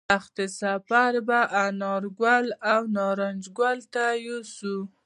[0.09, 4.75] تخت سفر به انارګل او نارنج ګل ته یوسو